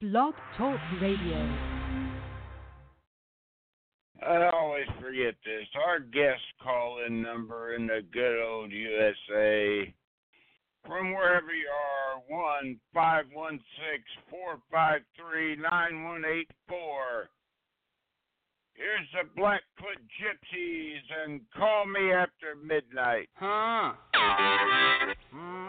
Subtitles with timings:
[0.00, 1.36] Blog Talk Radio.
[4.26, 5.66] I always forget this.
[5.86, 9.92] Our guest call in number in the good old USA
[10.86, 17.28] from wherever you are, one five one six four five three nine one eight four.
[18.72, 23.28] Here's the Blackfoot Gypsies and call me after midnight.
[23.34, 23.92] Huh?
[25.30, 25.68] Some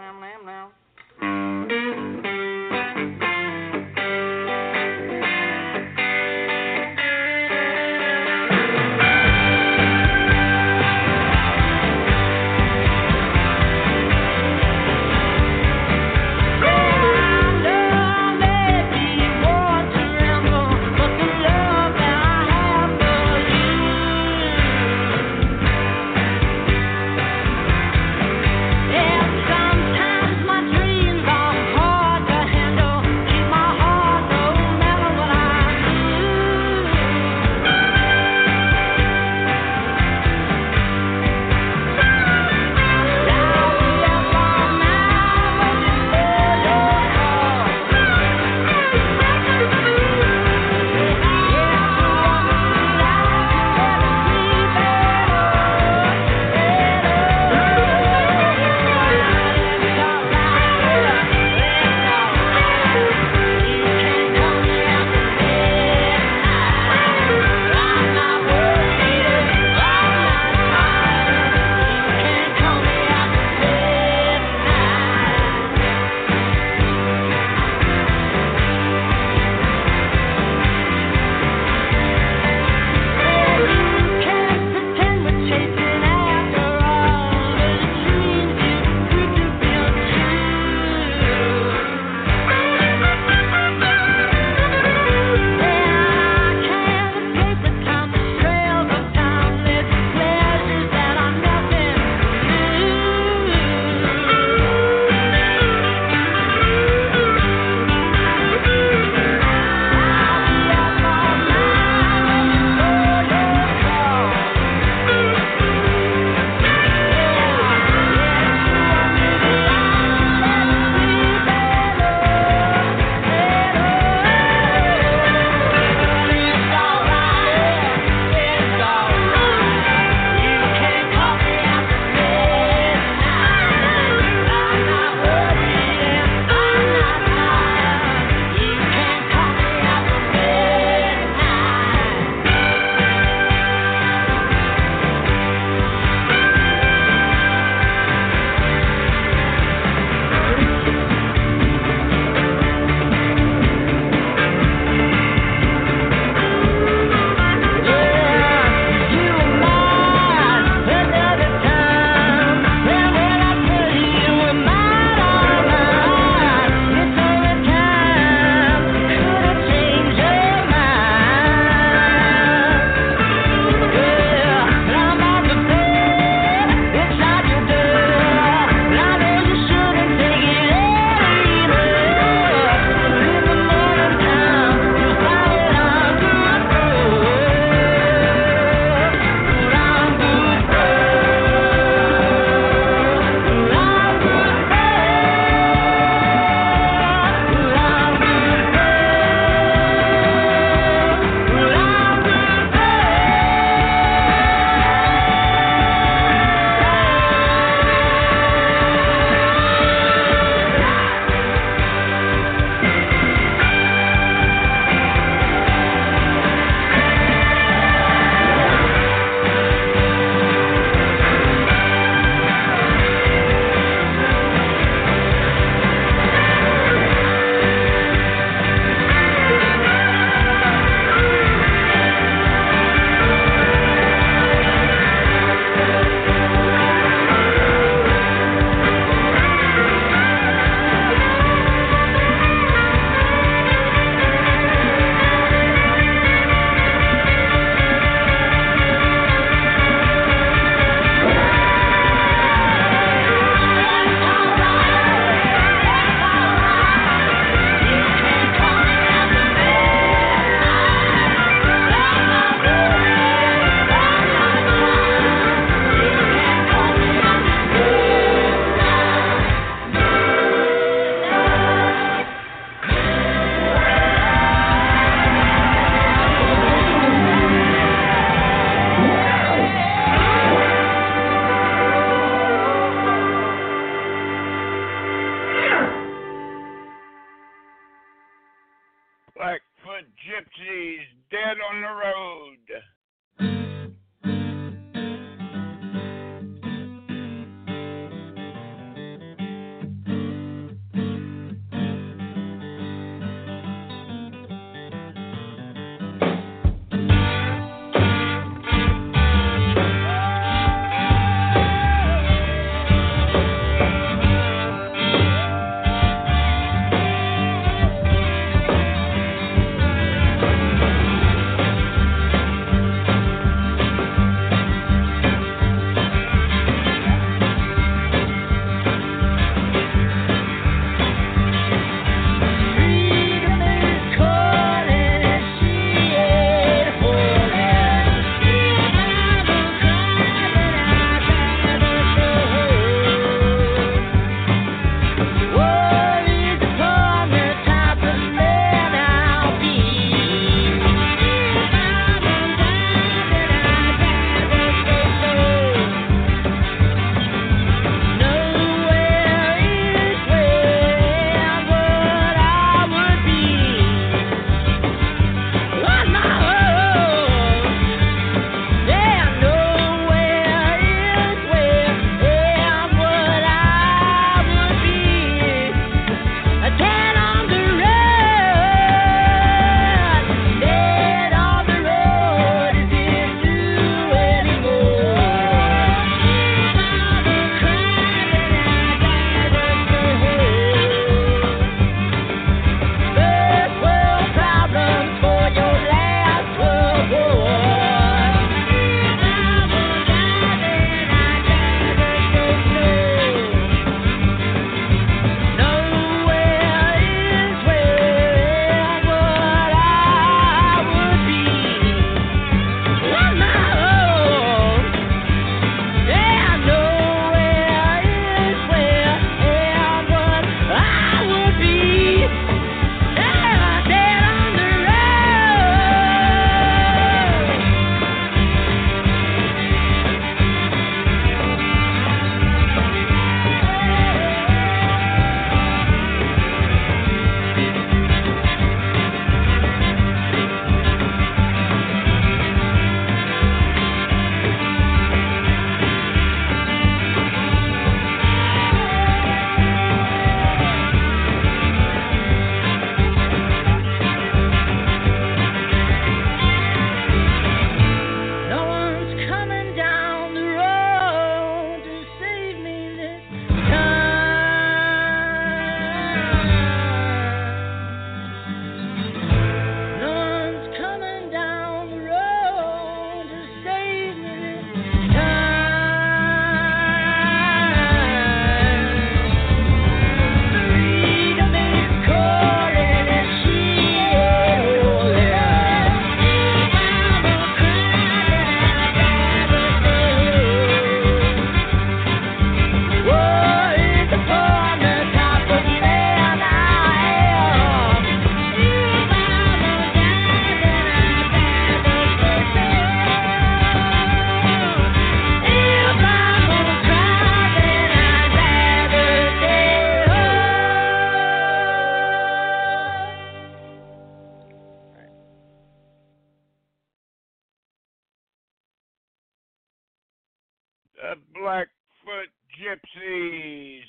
[521.03, 522.29] uh, Blackfoot
[522.59, 523.81] Gypsies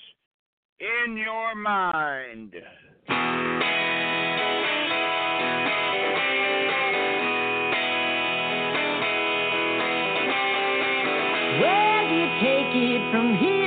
[0.81, 2.55] in your mind.
[11.61, 13.62] Where do you take it from here?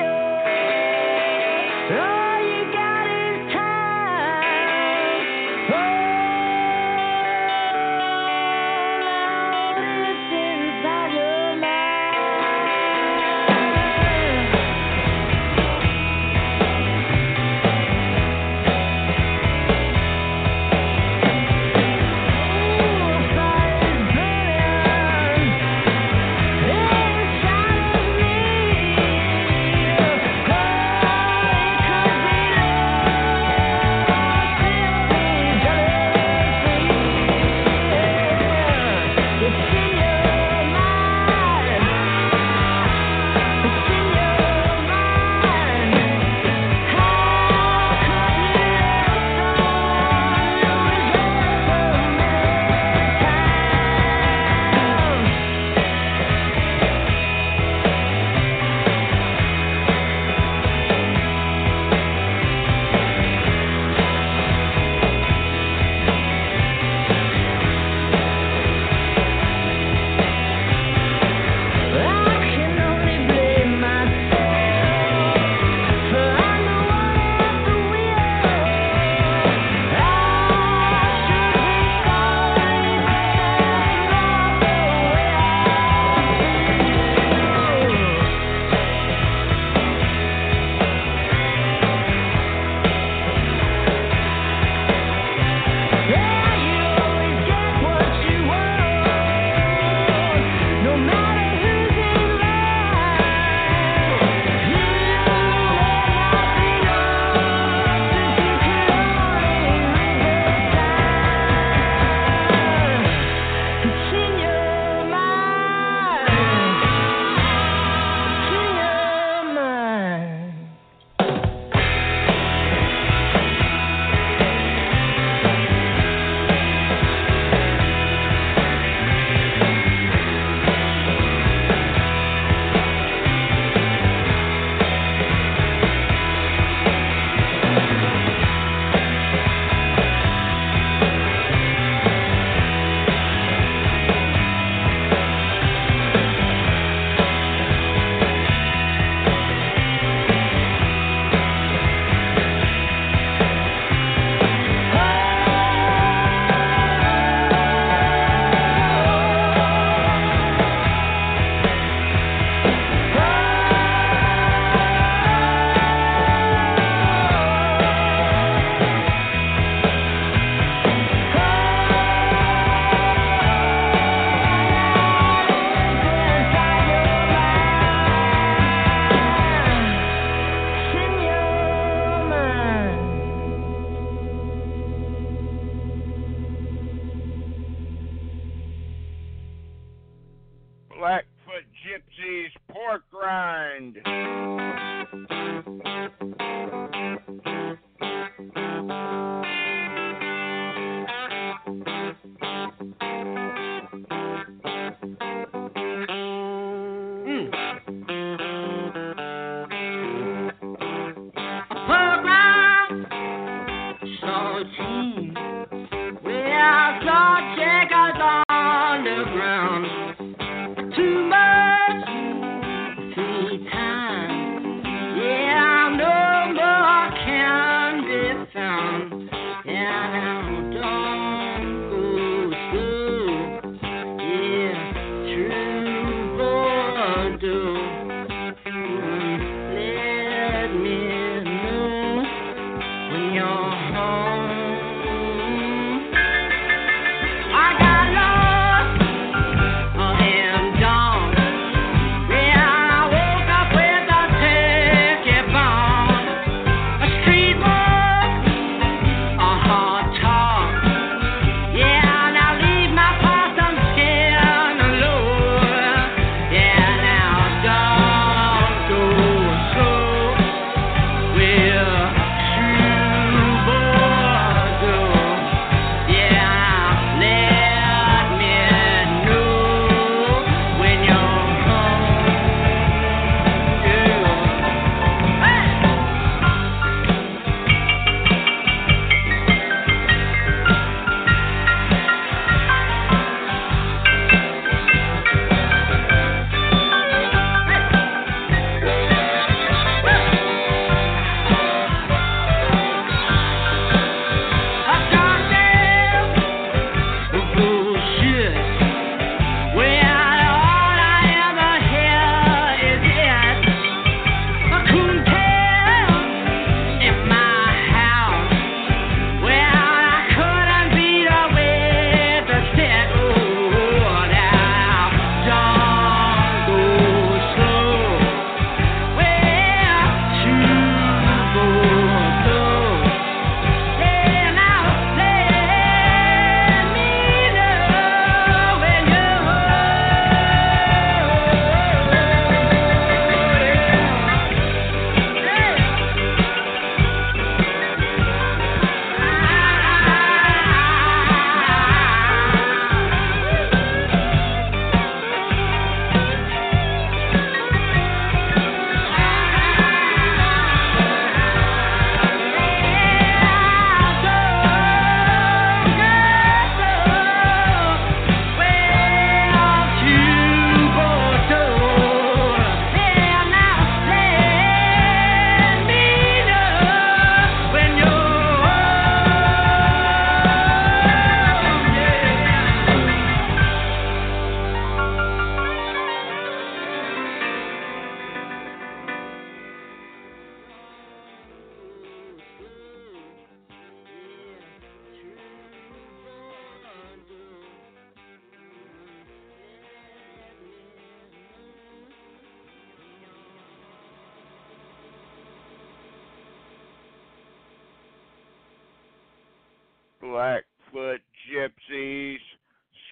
[410.31, 411.21] Blackfoot
[411.53, 412.37] gypsies,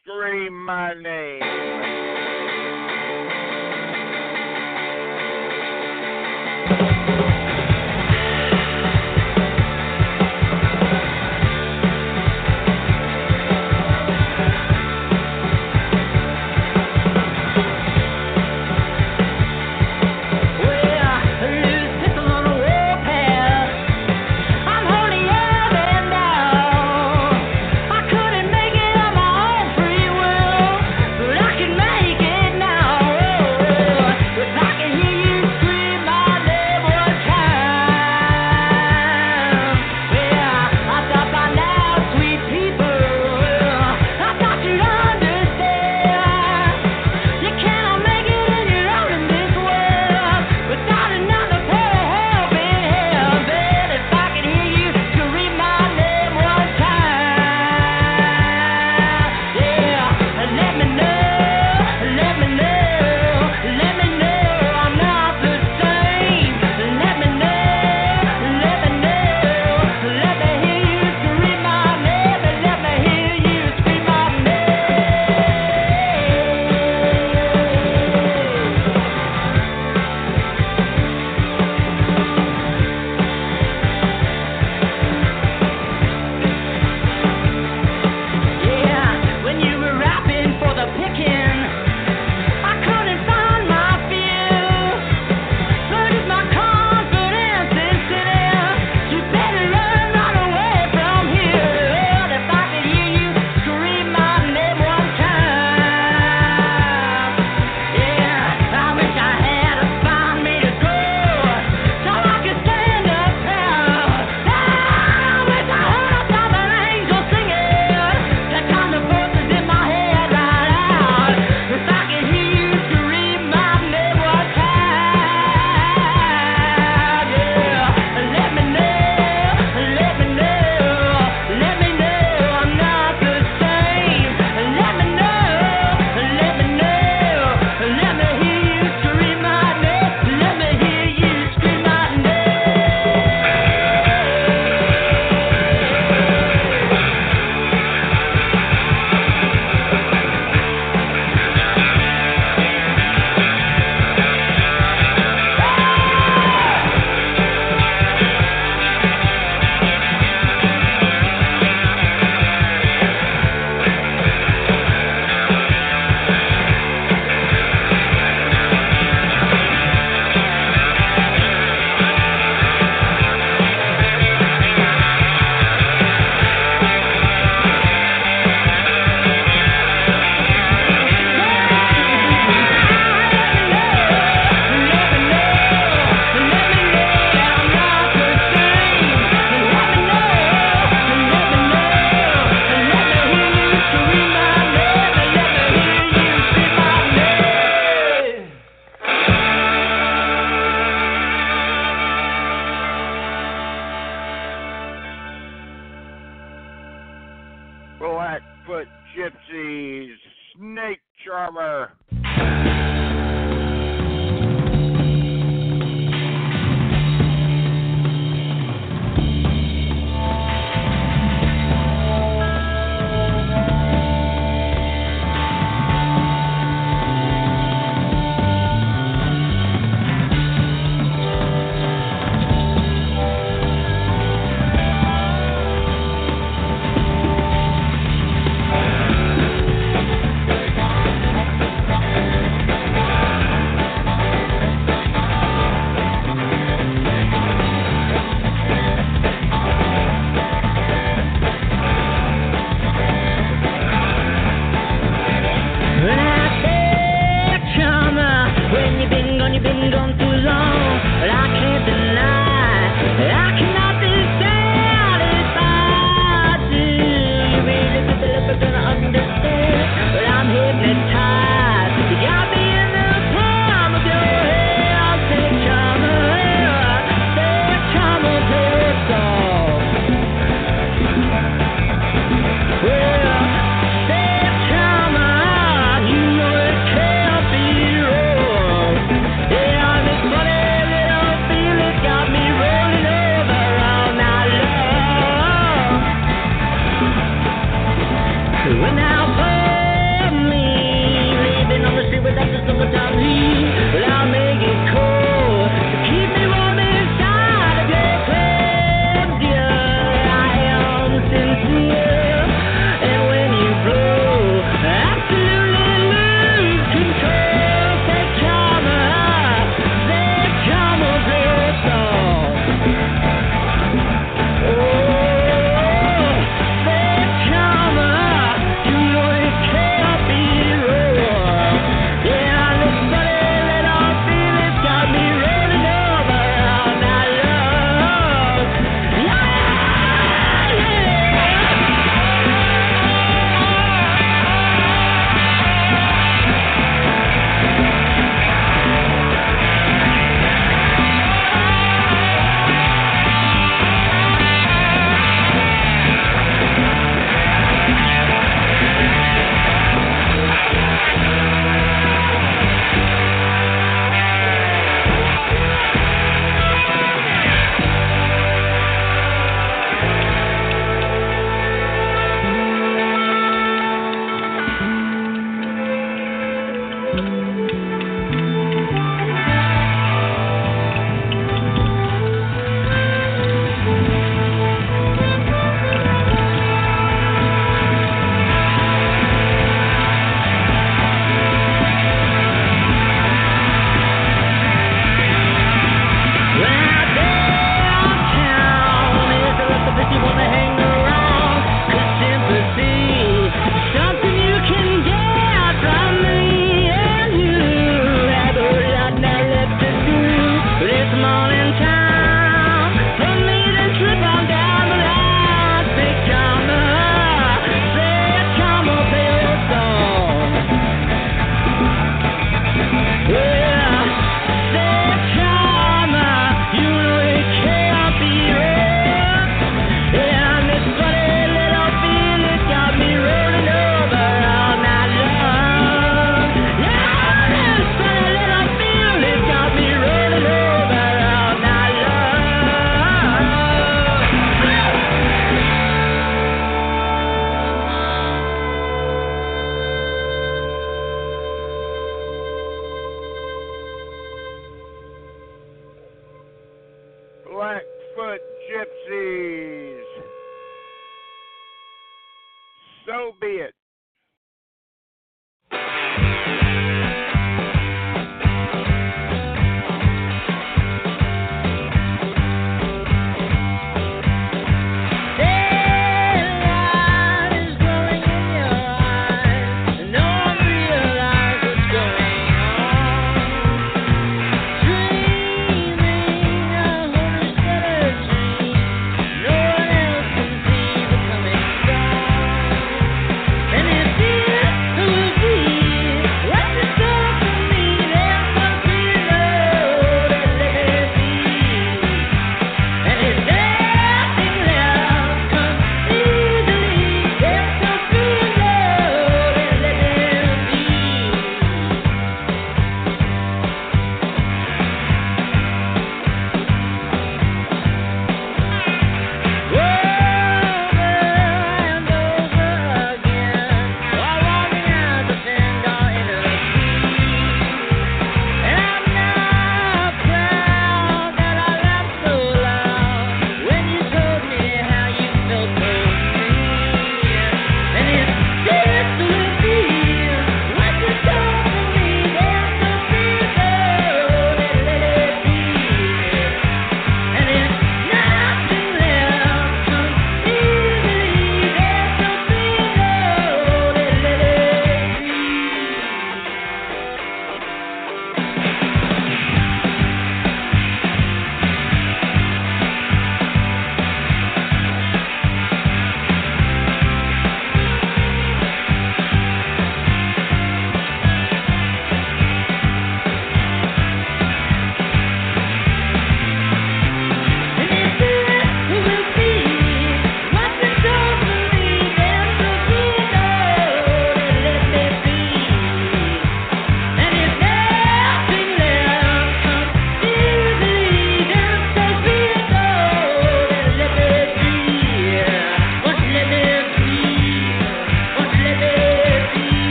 [0.00, 2.11] scream my name.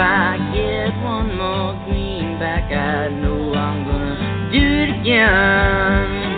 [0.00, 6.28] I get one more greenback, I know I'm gonna do it again.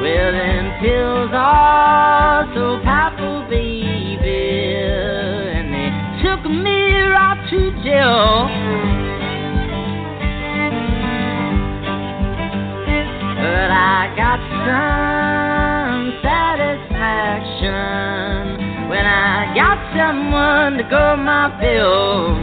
[0.00, 5.90] Well, them pills are so powerful, baby, and they
[6.22, 8.59] took me right to jail.
[14.70, 18.88] satisfaction, satisfaction.
[18.88, 22.36] When I got someone to go my bill.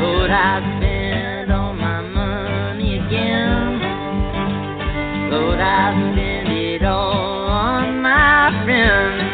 [0.00, 3.80] Lord, I spend all my money again.
[5.30, 9.24] Lord, I spend it all on my friends.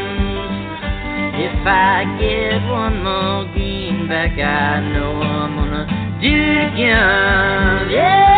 [1.36, 5.86] If I get one more greenback, I know I'm gonna
[6.20, 7.90] do it again.
[7.90, 8.33] Yeah.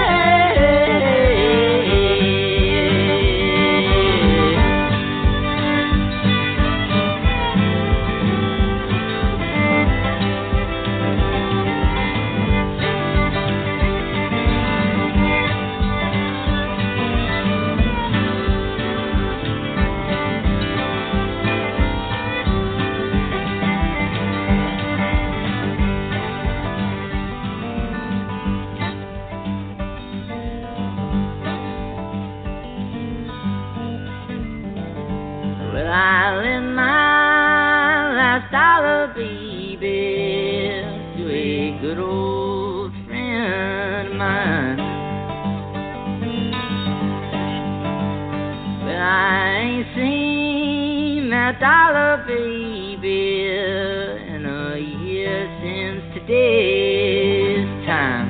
[51.61, 58.29] Dollar baby in a year since today's time.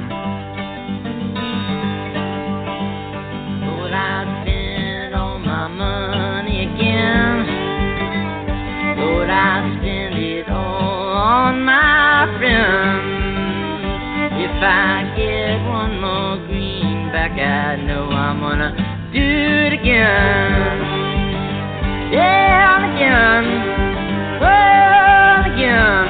[3.66, 7.46] Lord, I spent all my money again.
[9.00, 13.26] Lord, I spend it all on my friends.
[14.38, 20.85] If I get one more greenback, I know I'm gonna do it again.
[22.18, 23.44] And again.
[24.42, 26.06] And again.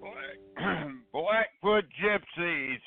[0.00, 0.38] Black,
[1.12, 2.85] Blackfoot Gypsies.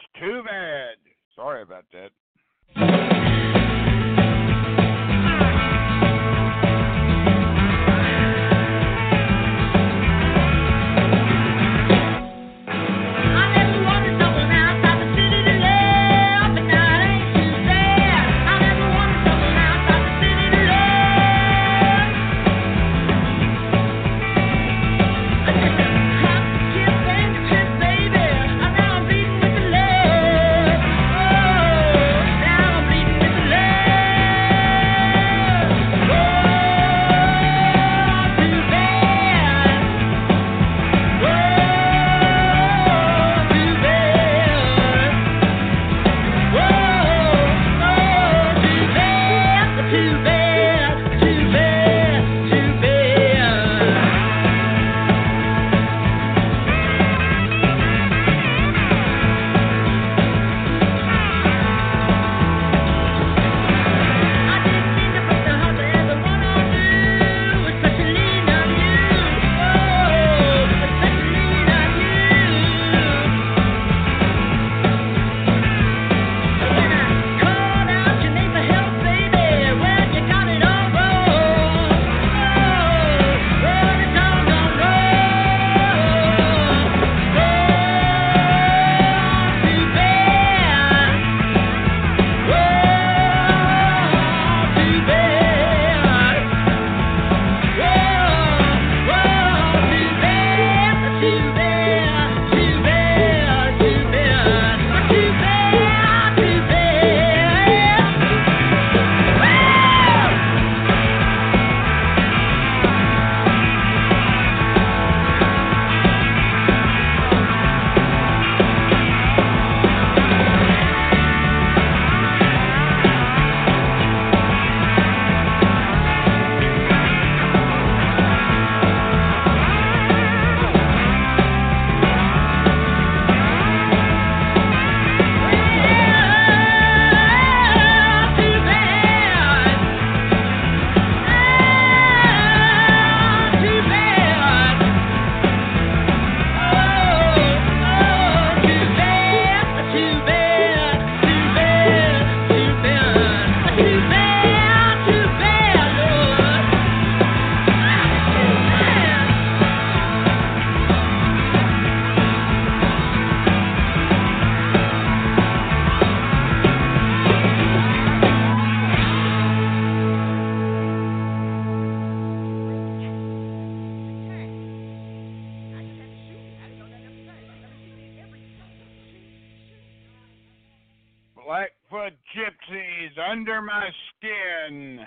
[183.69, 184.99] My skin.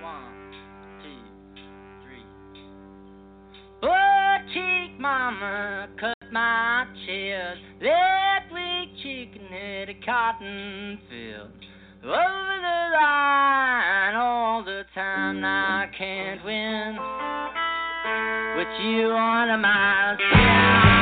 [0.00, 0.52] One,
[1.02, 1.22] two,
[2.04, 2.22] three.
[3.80, 7.60] Butt cheek mama cut my chest.
[7.80, 11.50] That weak chicken at a cotton field.
[12.04, 15.44] Over the line all the time.
[15.44, 16.98] I can't win.
[18.56, 20.95] With you on my side.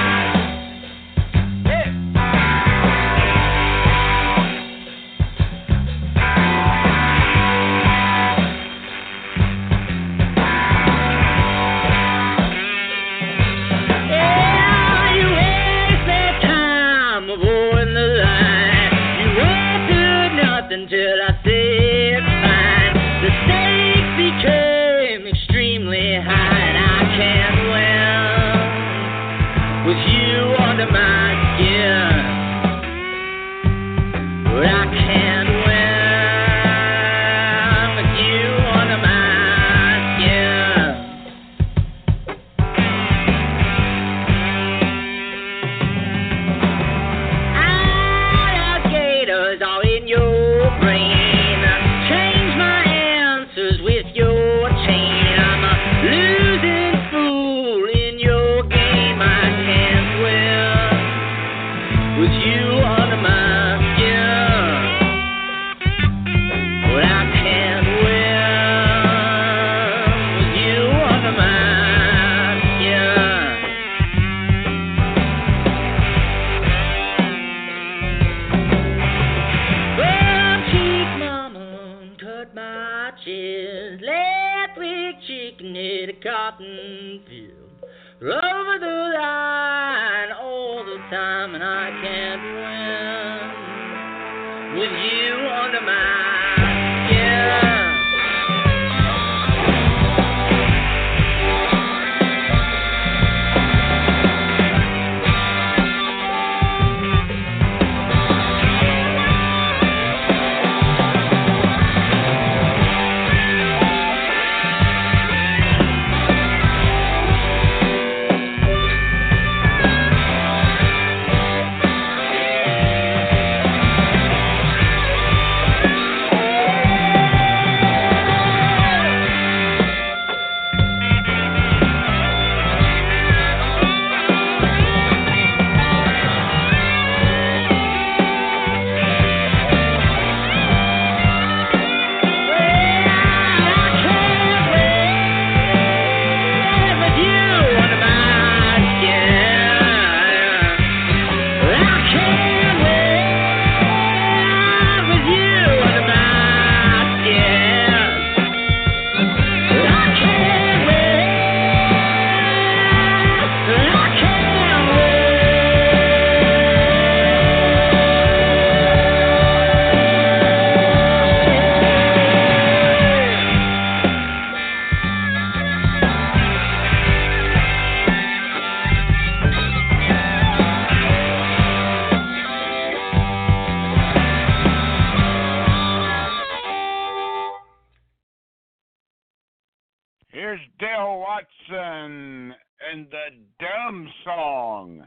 [190.54, 192.54] Here's Dale Watson
[192.92, 193.26] and the
[193.58, 195.02] Dumb Song.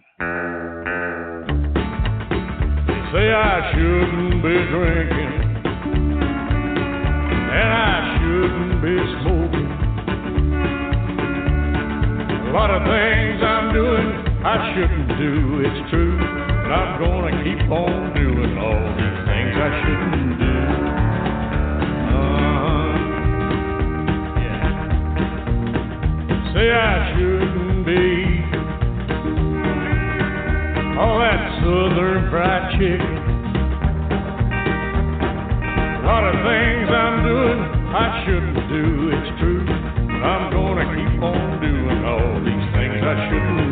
[3.13, 5.33] Say I shouldn't be drinking,
[7.55, 9.71] and I shouldn't be smoking.
[12.43, 14.07] A lot of things I'm doing
[14.43, 16.17] I shouldn't do, it's true.
[16.17, 20.66] But I'm gonna keep on doing all these things I shouldn't do.
[26.57, 28.01] Say I shouldn't be
[30.97, 33.13] all that southern fried chicken.
[36.01, 37.61] A lot of things I'm doing
[37.93, 39.69] I shouldn't do, it's true.
[39.69, 43.66] I'm gonna keep on doing all these things I shouldn't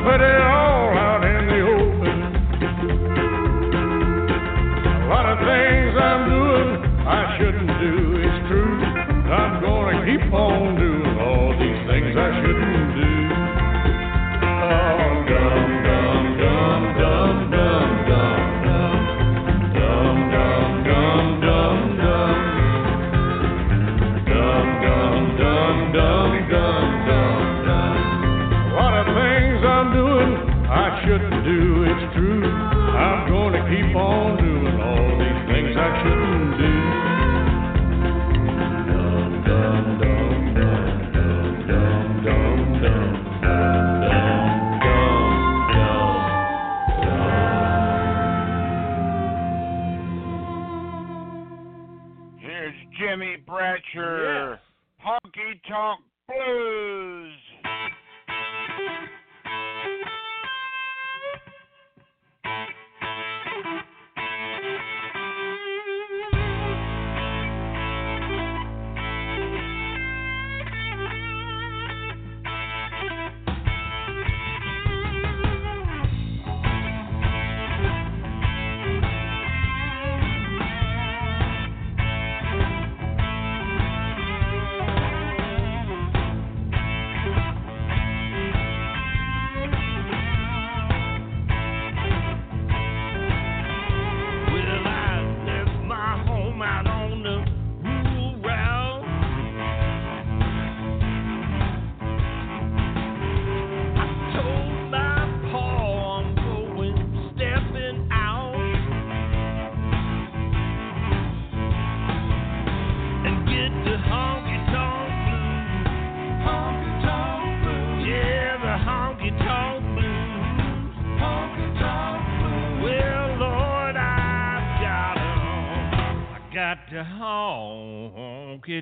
[0.00, 2.18] I put it all out in the open.
[4.96, 6.70] A lot of things I'm doing
[7.06, 8.80] I shouldn't do, it's true.
[9.28, 12.89] I'm gonna keep on doing all these things I shouldn't do.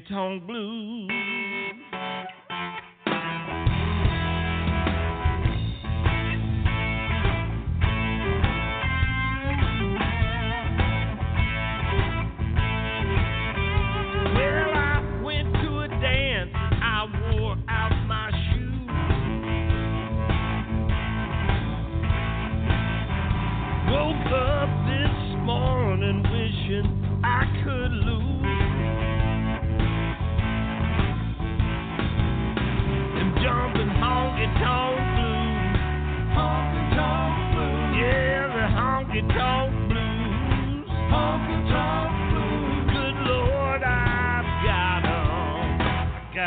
[0.00, 0.77] Tonk blues.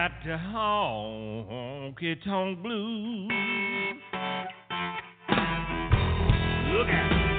[0.02, 3.30] Got the honky tonk blues.
[6.74, 7.31] Look at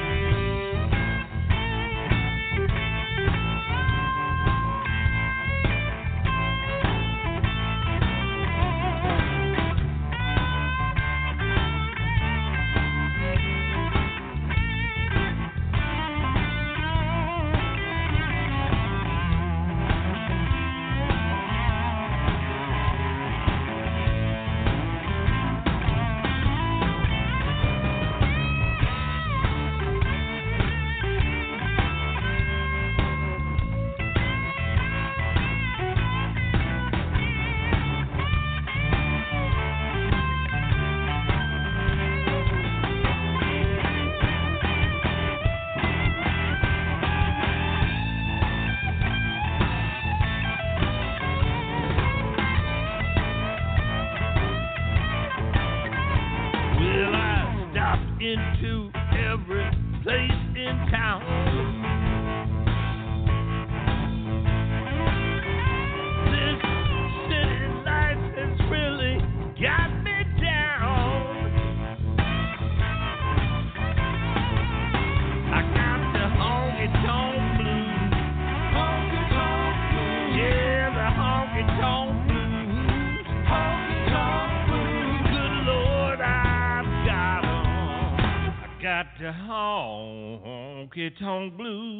[91.03, 91.92] honky tonk blues.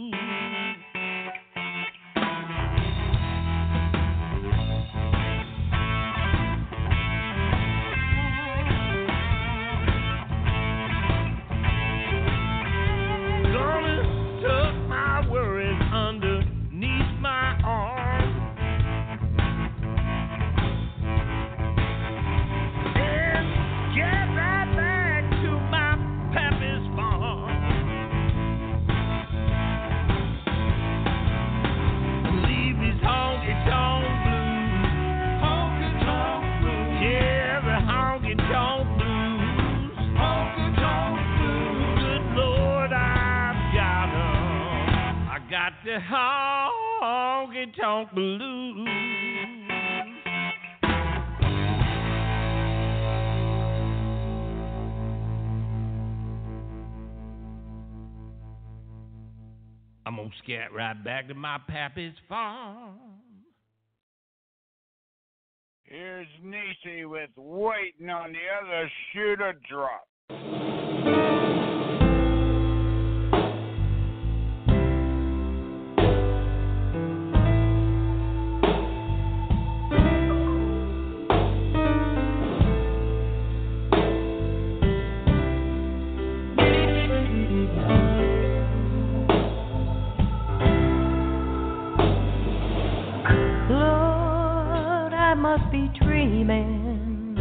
[60.05, 62.97] I'm gonna scat right back to my pappy's farm.
[65.85, 70.09] Here's Niecy with waiting on the other shoe to drop.
[95.73, 97.35] Be dreaming.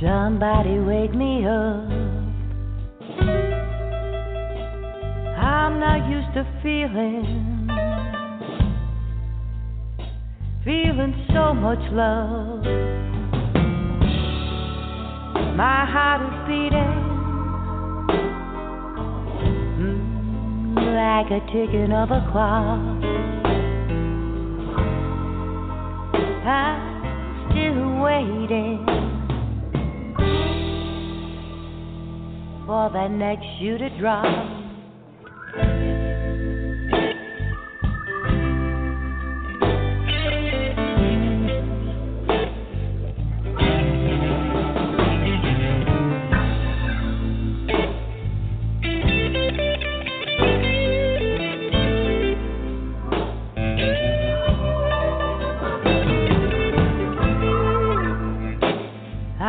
[0.00, 1.86] Somebody wake me up.
[5.38, 7.68] I'm not used to feeling,
[10.64, 12.64] feeling so much love.
[15.56, 16.94] My heart is beating
[19.78, 23.41] mm, like a ticking of a clock.
[26.44, 28.84] I'm still waiting
[32.66, 34.62] for that next shoe to drop.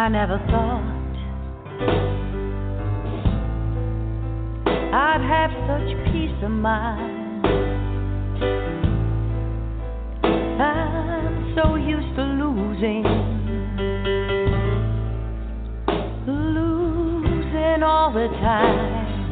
[0.04, 0.84] I never thought
[4.94, 7.46] I'd have such peace of mind.
[10.62, 13.04] I'm so used to losing,
[16.28, 19.30] losing all the time.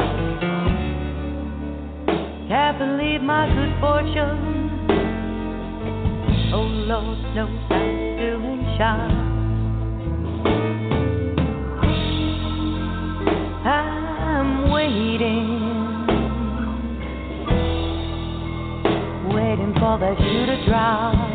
[2.48, 4.88] Can't believe my good fortune.
[6.54, 9.21] Oh Lord no, I'm doing shy.
[14.92, 16.08] waiting,
[19.34, 21.31] waiting for the shoe to drop.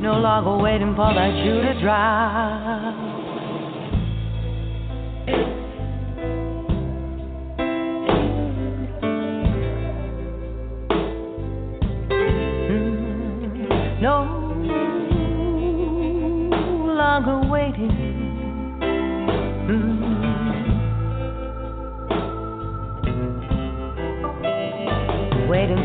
[0.00, 3.09] No longer waiting for that shoe to drop.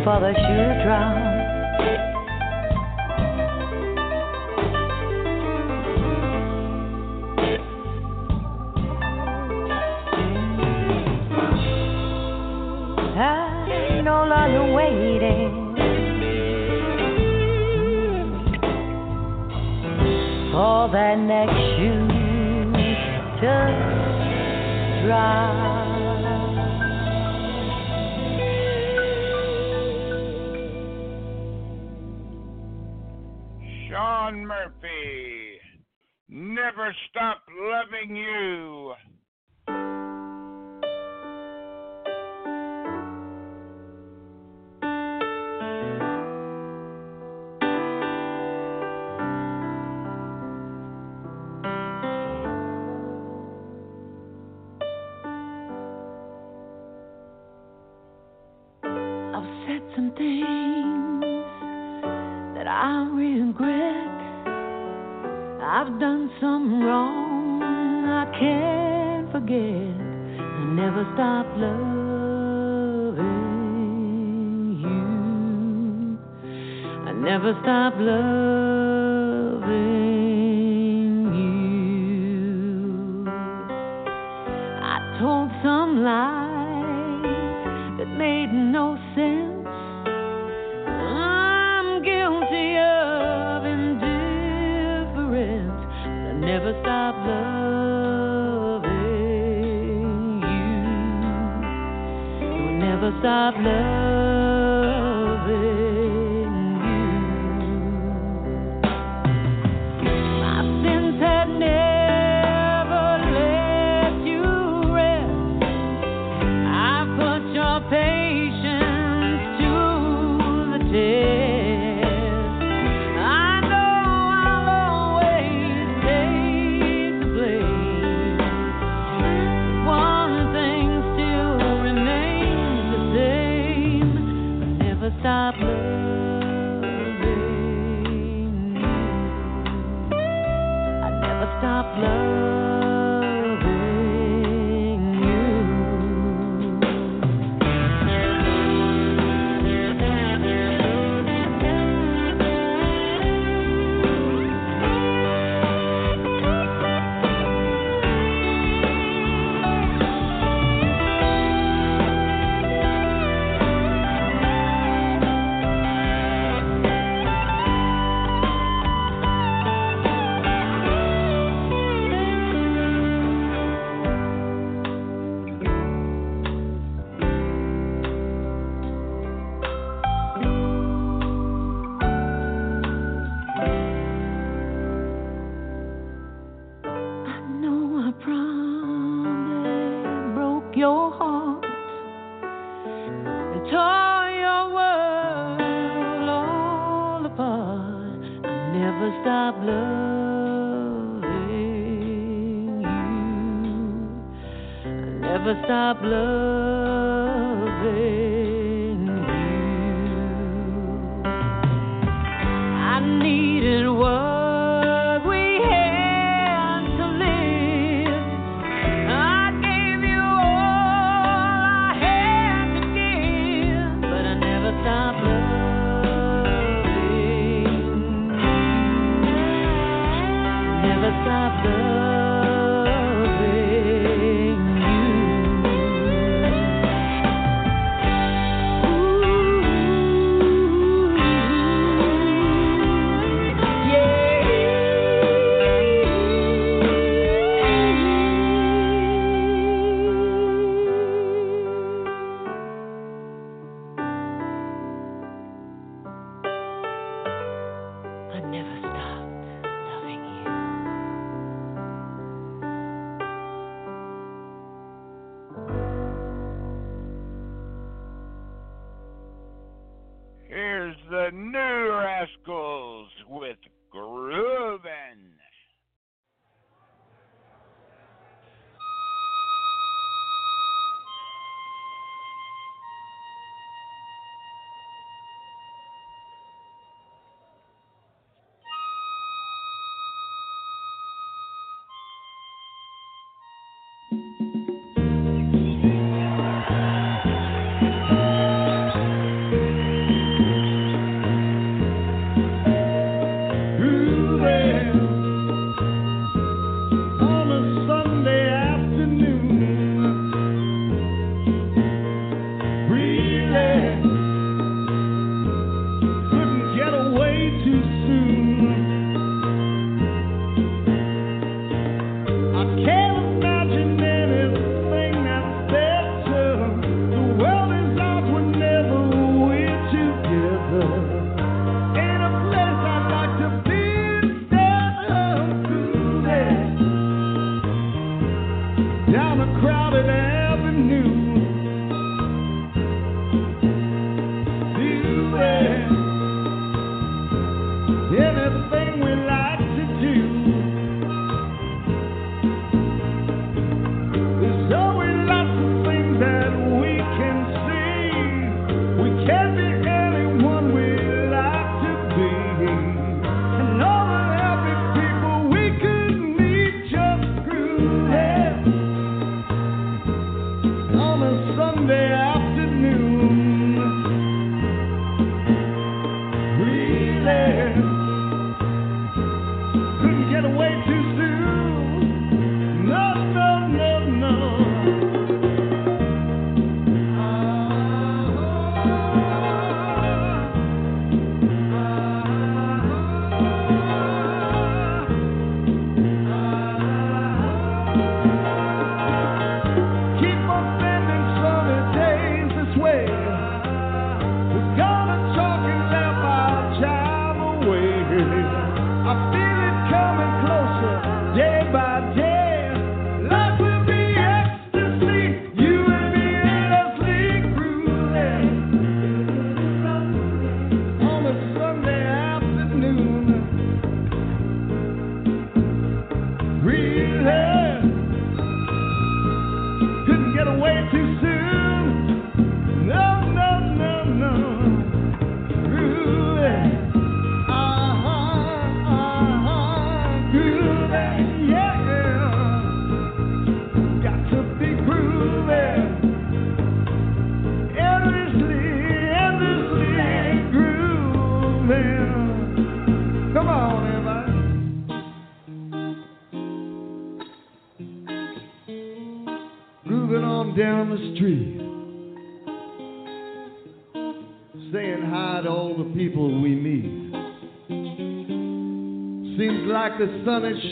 [0.05, 1.34] for the shoe to drop.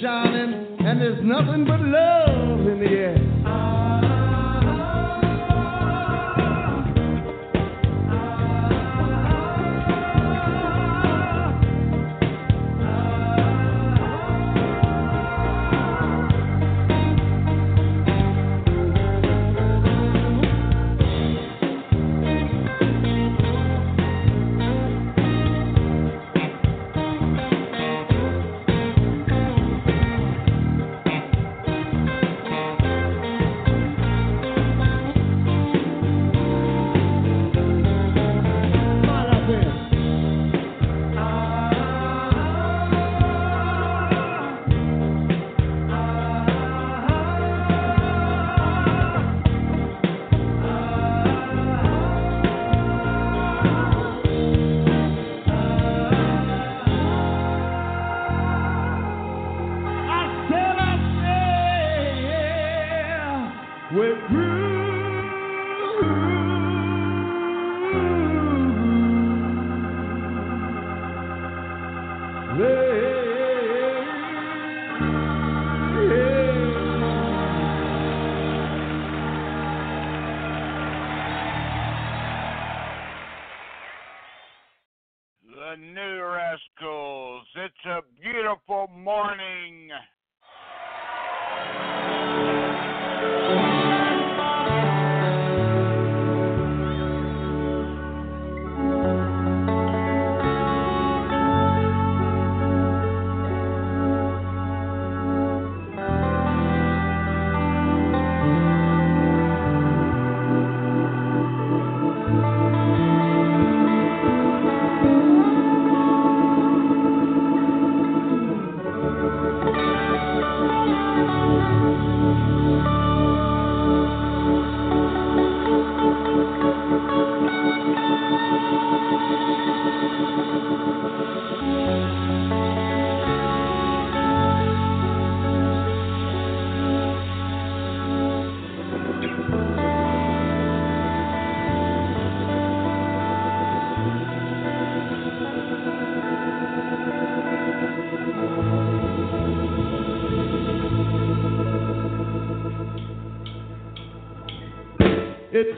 [0.04, 0.53] Shining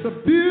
[0.06, 0.45] the beauty.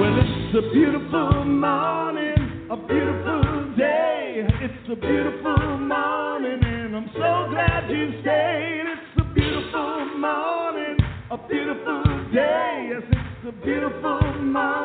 [0.00, 4.44] Well, it's a beautiful morning, a beautiful day.
[4.60, 8.86] It's a beautiful morning, and I'm so glad you stayed.
[8.86, 10.96] It's a beautiful morning,
[11.30, 12.90] a beautiful day.
[12.90, 14.83] Yes, it's a beautiful morning.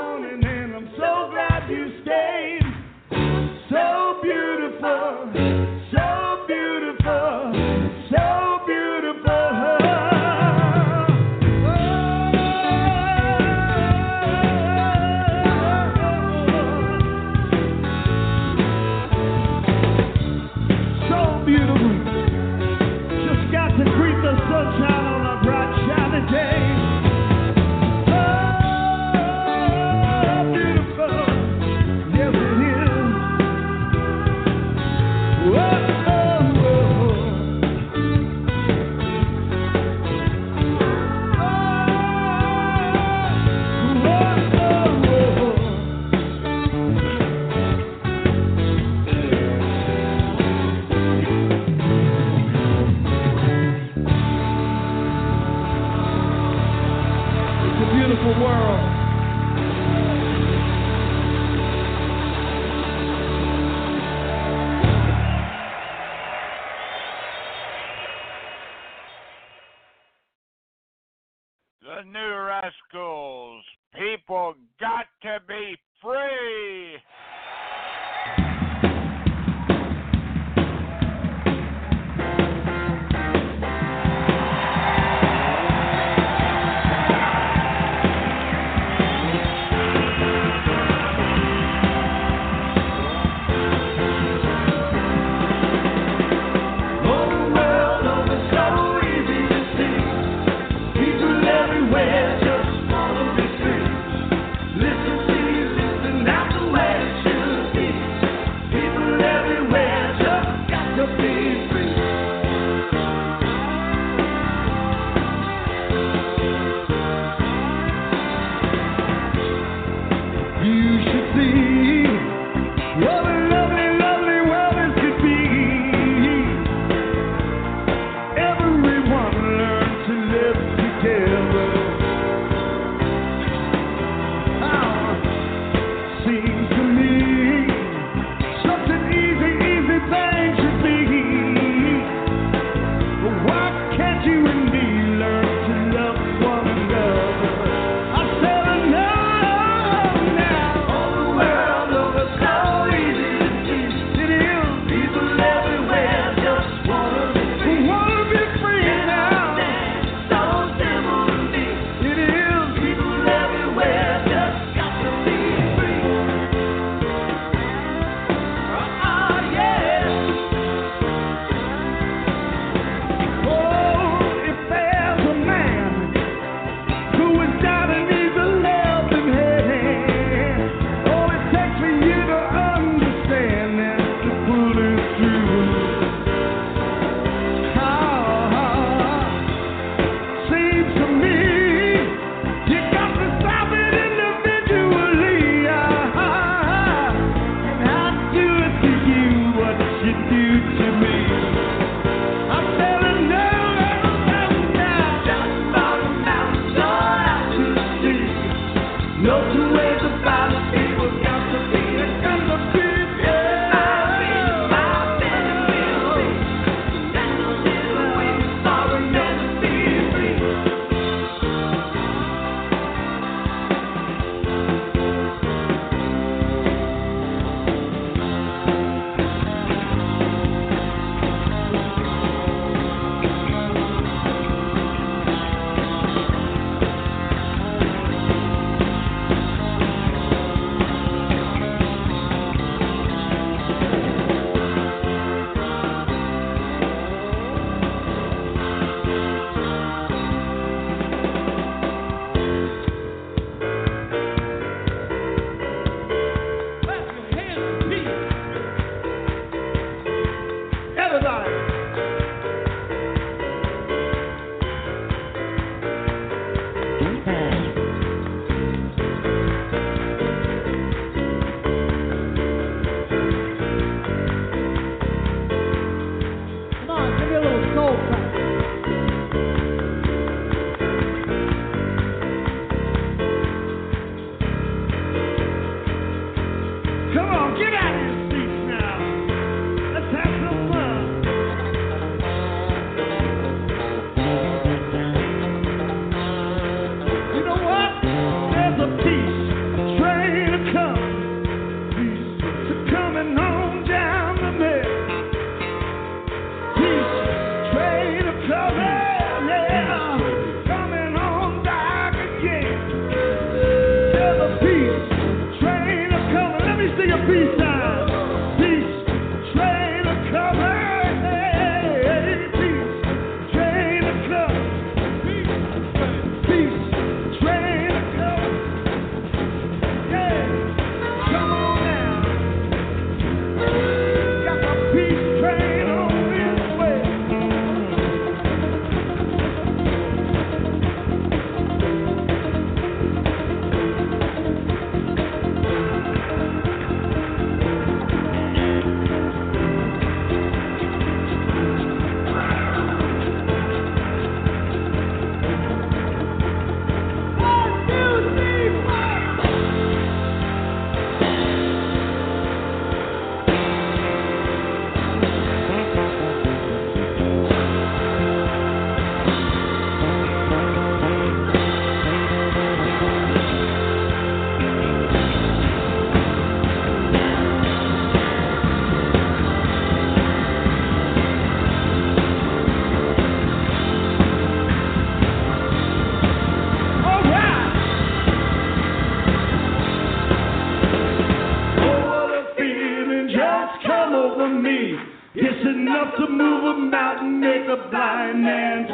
[395.89, 398.85] enough to move a mountain, make a blind man.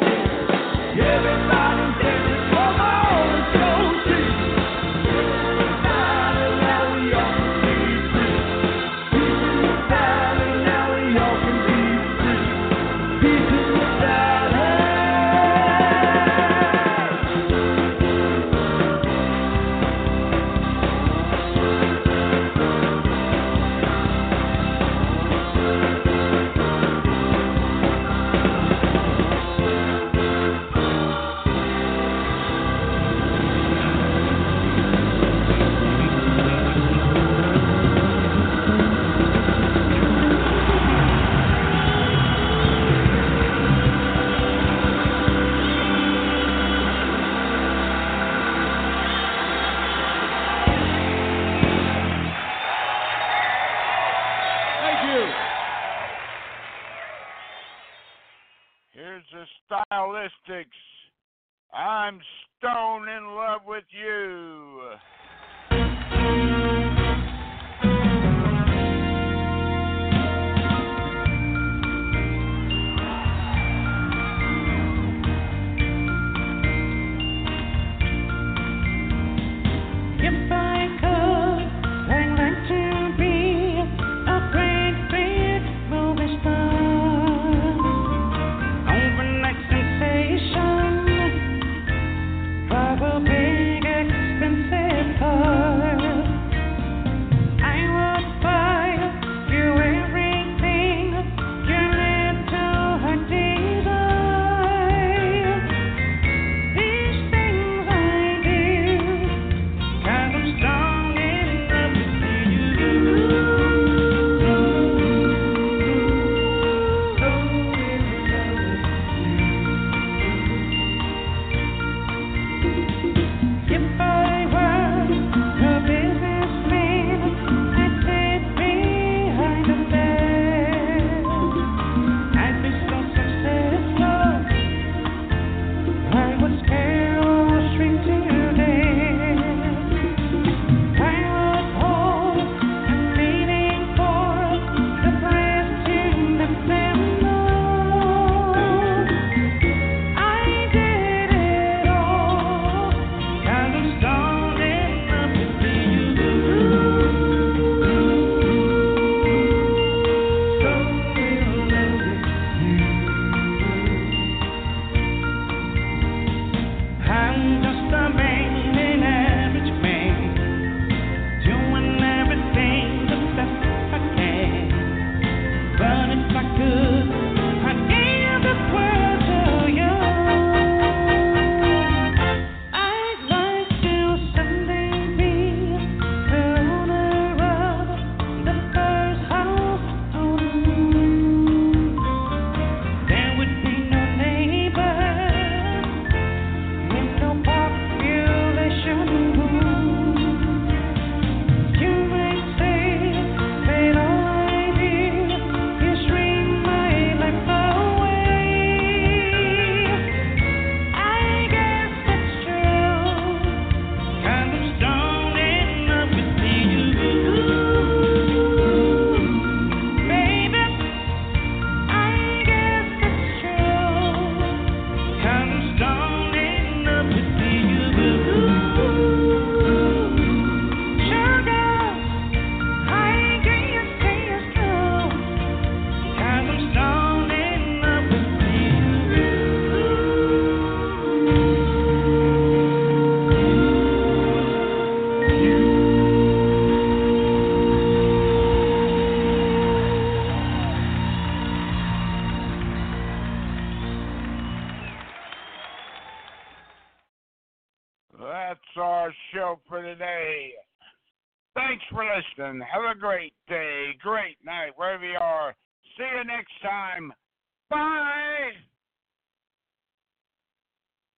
[0.98, 1.85] Everybody.
[62.06, 62.20] I'm
[62.58, 64.15] stone in love with you.